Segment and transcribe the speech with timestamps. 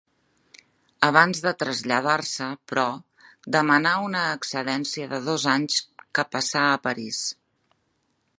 [1.07, 2.85] Abans de traslladar-se, però,
[3.59, 5.79] demanà una excedència de dos anys
[6.19, 7.23] que passà a París.